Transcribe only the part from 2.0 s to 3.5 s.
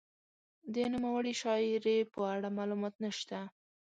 په اړه معلومات نشته.